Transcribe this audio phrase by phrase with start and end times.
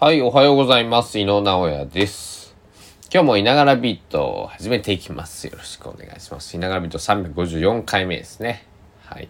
[0.00, 1.18] はい、おはようございます。
[1.18, 2.54] 井野直哉です。
[3.12, 5.48] 今日もいながらビートを始めていきます。
[5.48, 6.54] よろしくお願いします。
[6.54, 8.64] いながらビート354回目ですね。
[9.06, 9.28] はい。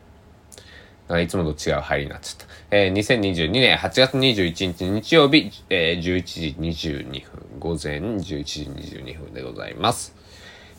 [1.24, 2.76] いつもと違う入りになっちゃった。
[2.76, 8.64] えー、2022年8月21日日曜日、えー、11時22分、午前11時
[8.98, 10.14] 22分でございます。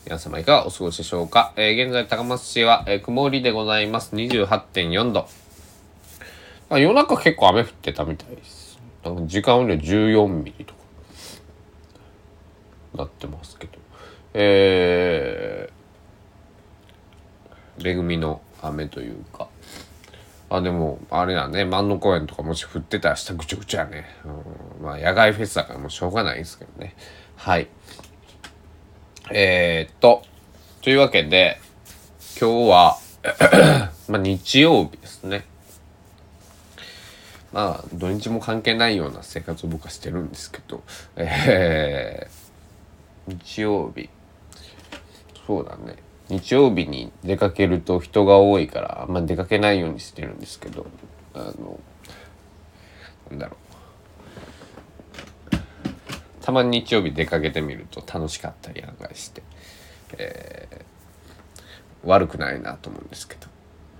[0.04, 4.14] 皆様いかがお過ごしでしょうか、えー、現在高松市は、えー曇りでございます。
[4.14, 5.26] 28.4度。
[6.78, 8.69] 夜中結構雨降ってたみたいです。
[9.04, 10.80] なんか時間雨量14ミリとか
[12.94, 13.78] なってますけど。
[14.32, 19.48] えー、恵みの雨というか。
[20.48, 24.06] あ、でも、あれだね、万能公園とかもし降ってたら下ぐちゃぐちゃやね。
[24.78, 26.94] うん、まあ、野外フェスだからもうしょうがないですけどね。
[27.36, 27.68] はい。
[29.32, 30.22] えー、っと、
[30.82, 31.60] というわけで、
[32.40, 32.98] 今日は、
[34.08, 35.44] まあ、日曜日ですね。
[37.52, 40.82] まあ、土日も関係ないような生活を僕はしてるんですけど、
[41.16, 44.08] えー、日曜日、
[45.46, 45.96] そうだね。
[46.28, 50.86] 日曜日に出かけると人が多いから、あんま出かけないようにしてるんですけど、
[51.34, 51.80] あの、
[53.30, 53.70] なんだろう。
[56.40, 59.42] たまに日曜日出かけてみると楽しかったり案外して、
[60.18, 63.46] えー、悪くないなと思うんですけど、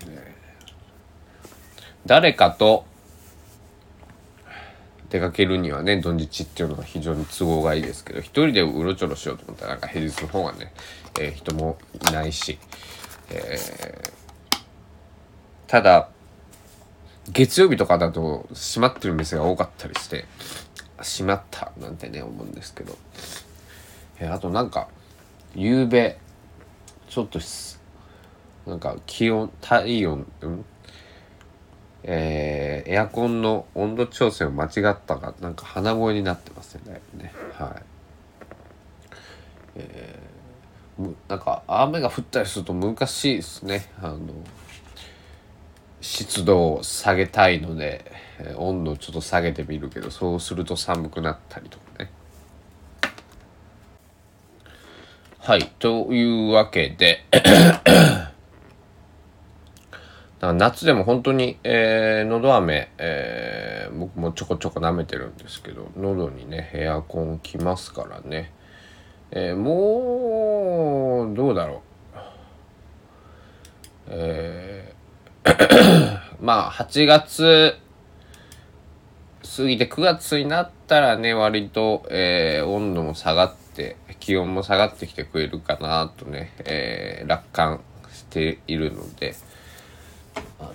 [0.09, 0.41] えー
[2.05, 2.85] 誰かと
[5.11, 10.71] 出かけるにはね土日っていうのが非常に都合がいいですけど一人でうろちょろしようと思ったらなんか平日の方がね、
[11.19, 11.77] えー人も
[12.09, 12.57] いないし、
[13.29, 14.21] えー
[15.67, 16.09] ただ
[17.29, 20.25] 月曜日とかだと閉まってる店が多かったりして
[21.01, 22.97] 閉まったなんてね思うんですけど、
[24.19, 24.89] えーあとなんか
[25.55, 26.17] 夕べ
[27.09, 27.39] ちょっと
[28.65, 30.65] なんか気温体温、うん？
[32.03, 37.33] えーエアコンの温度調整を間違ったかなんか鼻声になってますねね。
[37.53, 37.83] はい。
[39.75, 40.31] えー
[41.27, 43.91] なんか雨が降ったりすると難しいですね。
[44.01, 44.19] あの
[46.01, 52.11] 湿度を下げたいので、えー温度をちょっと下げてみるけどそうすると寒くなったりとかね。
[55.39, 55.71] はい。
[55.79, 57.23] というわけで
[60.47, 68.51] ら夏でも本当に、えー、喉飴、えー僕もちょこちょこ舐めてるんですけど喉にねエアコンきますからね、
[69.31, 72.19] えーもうどうだろう
[74.07, 77.75] えー まあ8月
[79.57, 87.81] 過ぎて9月になったらね割と、えー温度も下がって気温も下がってきてくれるかなとね、えー楽観
[88.11, 89.35] しているので。
[90.59, 90.73] あの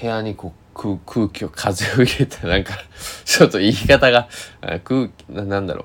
[0.00, 2.74] 部屋にこう空空気を風を入れたなんか
[3.24, 4.28] ちょっと言い方が
[4.84, 5.84] 空気ななんだろう。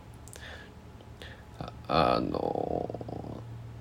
[1.91, 2.87] あの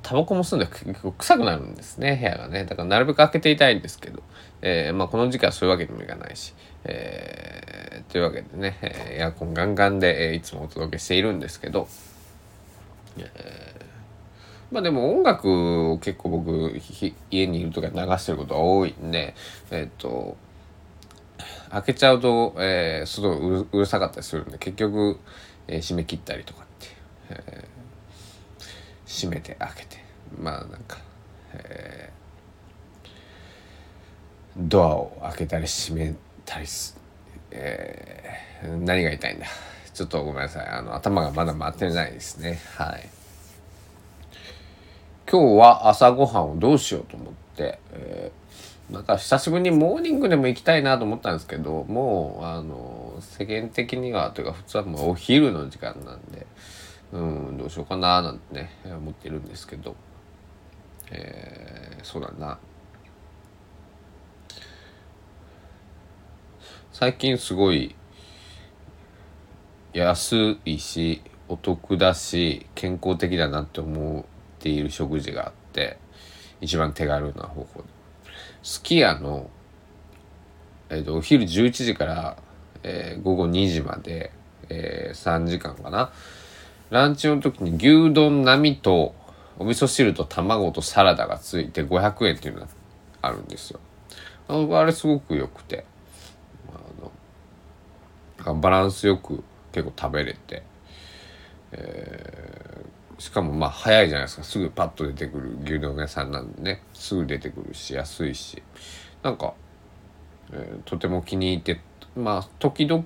[0.02, 2.64] タバコも吸うんで結構臭くなるんですね部屋がね。
[2.64, 4.22] だからなるべく開けていたいんですけど、
[4.62, 6.54] えーまあ、この時期はそういうわけにもいかないし、
[6.84, 8.78] えーというわけでね
[9.10, 11.88] エアコンガンガンで、えいつもお届けしているんですけど。
[14.70, 16.78] まあでも音楽を結構僕
[17.30, 19.34] 家にいる時は流してることが多いんで
[19.70, 20.36] えっ、と
[21.70, 25.18] 開けちゃうと、えーすごいうるさかったりするんで結局、
[25.66, 26.86] えー閉め切ったりとかって、
[27.30, 27.78] えー
[29.06, 30.04] 閉めて開けて
[30.38, 30.98] まあなんか、
[31.54, 32.18] えー
[34.60, 36.14] ドアを開けたり閉め
[36.44, 36.98] たりす、
[37.50, 39.46] えー何が言いたいんだ。
[39.94, 40.66] ちょっとごめんなさい。
[40.68, 42.60] あの頭がまだ回ってないですね。
[42.76, 43.08] はい。
[45.30, 48.38] 今日は朝ごはんをどうしようと思って、えー
[48.90, 56.46] なんか久しぶりにモーニングでも行きたいなと思ったんですけどもうあの世間的にはというか普通はもうお昼の時間なんで
[57.12, 59.94] うんどうしようかななんてね思ってるんですけど、
[61.10, 62.58] えーそうだな。
[66.92, 67.94] 最近すごい
[69.92, 74.24] 安いしお得だし健康的だなって思う
[74.58, 75.98] ている食事があって
[76.60, 77.84] 一番手軽な方法
[78.62, 79.48] すき家の、
[80.90, 82.36] えーとお昼11時から、
[82.82, 84.32] えー午後2時まで、
[84.68, 86.10] えー3時間かな。
[86.90, 89.14] ランチの時に牛丼並みと
[89.58, 92.68] お味噌汁と卵とサラダがついて500円っていうのが
[93.22, 93.80] あるんですよ。
[94.48, 95.84] あれすごく良くて。
[98.44, 100.62] バランスよく結構食べれて、
[101.72, 104.44] えーしかもまあ早いじゃないですか。
[104.44, 106.82] すぐパッと出てくる牛丼屋さんなんでね。
[106.94, 108.62] すぐ出てくるし安いし。
[109.22, 109.54] なんか、
[110.52, 111.80] えーとても気に入って
[112.16, 113.04] まあ時々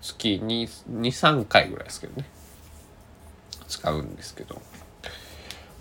[0.00, 2.28] 月に23回ぐらいですけどね。
[3.68, 4.60] 使うんですけど。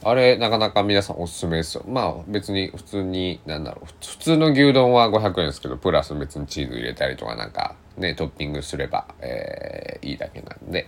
[0.04, 1.84] あれなかなか皆さんおすすめですよ。
[1.88, 3.86] まあ別に普通になんだろう。
[4.06, 10.88] 普通の牛丼は500円ですけどプラス別にチーズ入れたりとかなんかねトッピングすれば、えー、いいだけなんで、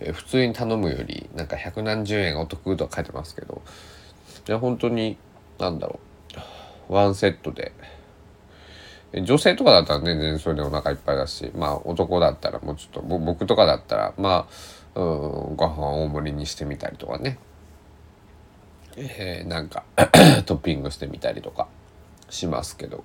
[0.00, 3.62] え、普通に頼むよりなんか百何十円お得と書いてますけど
[4.48, 5.16] いや本当に
[5.58, 6.00] なんだろ
[6.88, 6.94] う。
[6.94, 7.72] ワンセットで。
[9.22, 14.46] 女性とかだったらね全然それでお腹いっぱいだしまあ男だったらもうちょっと僕とかだったらま
[14.94, 17.38] あうんご飯大盛りにしてみたりとかね。
[18.96, 19.84] えー、なんか
[20.46, 21.68] トッピングしてみたりとか
[22.28, 23.04] しますけど。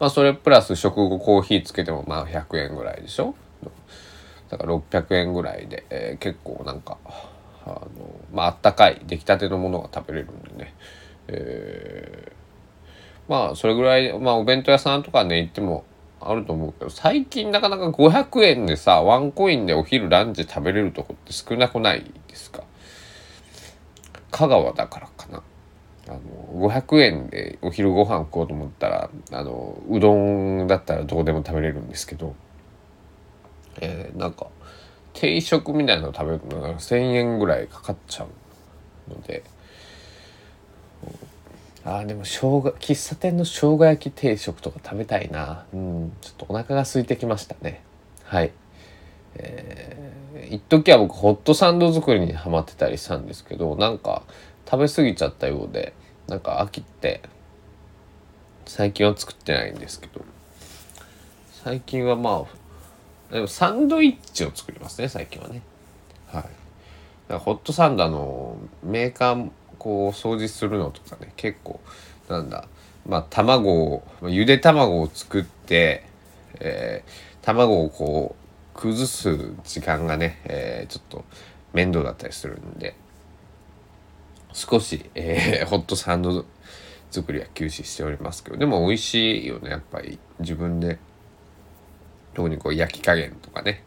[0.00, 3.34] まあそれプラス食後コーヒーつけてもまあ100円ぐらいでしょ？
[4.58, 6.98] だから600円ぐらいで、えー、結構なんか
[7.66, 7.88] あの
[8.32, 10.74] まああったかい出来たてのものが食べれるんでね。
[11.28, 12.32] えー
[13.26, 15.84] まあそれぐらいまあお弁当屋さんとかね行っても
[16.20, 22.64] あると思うけど最近なかなか500円でさワンコインでお昼ランチ食べれるとこって少なくないですか？
[24.30, 25.42] 香川だからかな。
[26.06, 32.34] あの500円でお昼ご飯食おうと思ったらあのうどんだったらどこでも食べれるんですけど
[33.80, 34.46] えー、なんか
[35.12, 38.24] 定食みたいなの食べると1,000円ぐらいかかっちゃ
[39.08, 39.42] うので。
[41.86, 45.66] あーでも生姜喫茶店の生姜焼き定食とか食べたいな。
[45.74, 47.82] うんちょっとお腹が空いてきましたね。
[48.24, 48.52] はい。
[49.36, 54.22] えー、一時は僕ホットサンド作りにハマってたりしたんですけどなんか
[54.64, 55.92] 食べ過ぎちゃったようで
[56.28, 57.20] なんか飽きて
[58.64, 60.24] 最近は作ってないんですけど。
[61.64, 62.63] 最近はまあ
[63.30, 65.62] でもサンドイッチを作りますね最近はね。
[66.28, 67.34] はい。
[67.38, 71.80] ホットサンドのメーカーこう掃除するのとかね結構
[72.28, 72.68] なんだ
[73.06, 76.04] まあ卵をゆで卵を作って、
[76.60, 78.36] えー、卵をこ
[78.74, 81.24] う崩す時間がね、えー、ちょっと
[81.72, 82.94] 面倒だったりするんで
[84.52, 86.44] 少し、えー、ホットサンド
[87.10, 90.18] 作りは休止しておりますけどでも美味しいよねやっぱり。
[90.40, 90.98] 自分で
[92.34, 93.84] 特にこう焼き加減とかね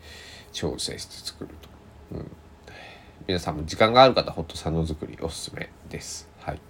[0.51, 2.17] 調整して作ると。
[2.17, 2.31] うん
[3.27, 6.29] 皆さんも時間がある方ホットサンド作りおすすめです。
[6.39, 6.55] はい。
[6.55, 6.61] ホ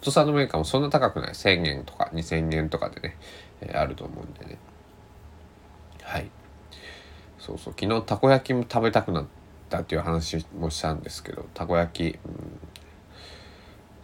[0.00, 1.32] ットサンドメーカーもそんな高くない。
[1.32, 3.16] 1000円とか2000円とかでね、
[3.60, 4.58] えー、あると思うんでね。
[6.02, 6.28] はい。
[7.38, 7.74] そうそう。
[7.78, 9.26] 昨日たこ焼きも食べたくなっ
[9.68, 12.58] たっていう話もしたんですけど、たこ焼き、うん、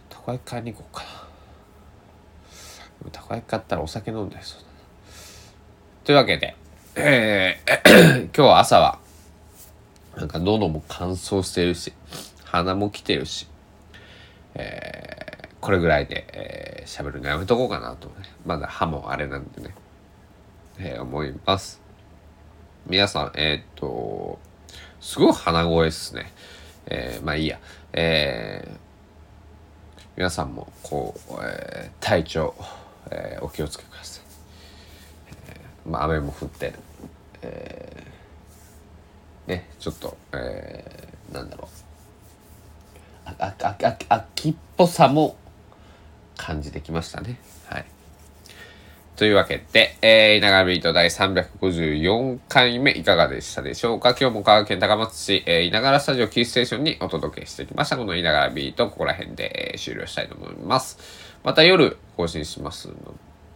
[0.07, 1.03] たこ焼き買いに行こうか
[3.03, 3.11] な。
[3.11, 4.71] たこ焼き買ったらお酒飲んでそうだな。
[6.05, 6.55] というわけで、
[6.99, 8.97] えー、今日は朝は
[10.15, 11.93] なんか喉も乾燥してるし、
[12.43, 13.47] 鼻も来てるし、
[14.55, 18.15] えー、これぐらいで喋、えー、るのやめとこうかなとね。
[18.47, 19.75] まだ歯もあれなんでね、
[20.79, 21.79] えー、思います。
[22.87, 24.39] 皆さん、えー、っと、
[24.99, 26.33] すごい鼻声っすね。
[26.87, 27.59] えー、まあいいや。
[27.93, 28.71] えー、
[30.15, 32.55] 皆さんも、こう、えー、体調、
[33.11, 34.26] えー、お気をつけください。
[35.87, 36.73] まあ雨も降ってる。
[37.41, 38.17] えー
[39.47, 45.37] ねちょっと、えー、なんだろうああああ秋っぽさも
[46.35, 47.85] 感じてきましたねはい
[49.15, 54.09] というわけで、えー、稲川ビート第354回目いかがでしたでしょうか？
[54.19, 57.97] 今日も香川県高松市、えー、稲川スタジオキーステーションにお届けしてきました。
[57.97, 60.99] この稲川ビート、ここら辺で、終了したいと思います。
[61.43, 62.93] また夜更新しますの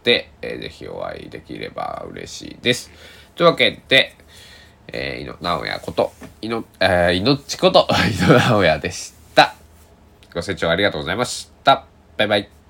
[0.04, 2.90] で、えー、ぜひお会いできれば嬉しいです。
[3.34, 4.14] というわけで、
[4.88, 7.86] えー、井野直哉こと、いの、えー、いのちこと、
[8.26, 9.54] 井野直哉でした。
[10.34, 11.84] ご清聴ありがとうございました。
[12.16, 12.61] バイバイ。